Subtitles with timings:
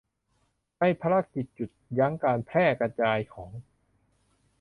[0.79, 3.51] ในภารกิจหยุดยั้งการแพร่กระจายของ